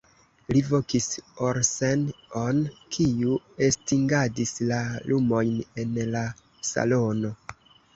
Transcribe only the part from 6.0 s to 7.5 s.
la salono.